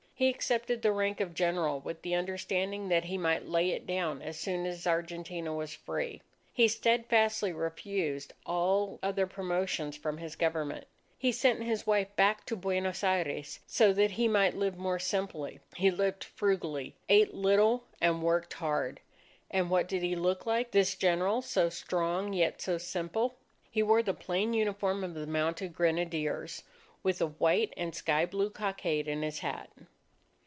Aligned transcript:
He 0.21 0.29
accepted 0.29 0.83
the 0.83 0.91
rank 0.91 1.19
of 1.19 1.33
general 1.33 1.79
with 1.79 2.03
the 2.03 2.13
understanding 2.13 2.89
that 2.89 3.05
he 3.05 3.17
might 3.17 3.47
lay 3.47 3.71
it 3.71 3.87
down 3.87 4.21
as 4.21 4.37
soon 4.37 4.67
as 4.67 4.85
Argentina 4.85 5.51
was 5.51 5.73
free. 5.73 6.21
He 6.53 6.67
steadfastly 6.67 7.51
refused 7.51 8.31
all 8.45 8.99
other 9.01 9.25
promotions 9.25 9.97
from 9.97 10.19
his 10.19 10.35
Government. 10.35 10.85
He 11.17 11.31
sent 11.31 11.63
his 11.63 11.87
wife 11.87 12.15
back 12.15 12.45
to 12.45 12.55
Buenos 12.55 13.03
Aires, 13.03 13.61
so 13.65 13.91
that 13.93 14.11
he 14.11 14.27
might 14.27 14.53
live 14.55 14.77
more 14.77 14.99
simply. 14.99 15.59
He 15.75 15.89
lived 15.89 16.23
frugally, 16.23 16.93
ate 17.09 17.33
little, 17.33 17.85
and 17.99 18.21
worked 18.21 18.53
hard. 18.53 18.99
And 19.49 19.71
what 19.71 19.87
did 19.87 20.03
he 20.03 20.15
look 20.15 20.45
like, 20.45 20.69
this 20.69 20.93
General 20.93 21.41
so 21.41 21.67
strong 21.69 22.31
yet 22.31 22.61
so 22.61 22.77
simple? 22.77 23.37
He 23.71 23.81
wore 23.81 24.03
the 24.03 24.13
plain 24.13 24.53
uniform 24.53 25.03
of 25.03 25.15
the 25.15 25.25
Mounted 25.25 25.73
Grenadiers, 25.73 26.61
with 27.01 27.17
the 27.17 27.27
white 27.27 27.73
and 27.75 27.95
sky 27.95 28.27
blue 28.27 28.51
cockade 28.51 29.07
in 29.07 29.23
his 29.23 29.39
hat. 29.39 29.71